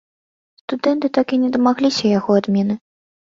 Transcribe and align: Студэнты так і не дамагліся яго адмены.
Студэнты 0.61 1.11
так 1.17 1.27
і 1.37 1.39
не 1.43 1.49
дамагліся 1.57 2.05
яго 2.17 2.31
адмены. 2.41 2.79